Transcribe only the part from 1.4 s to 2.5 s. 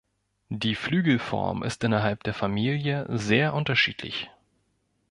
ist innerhalb der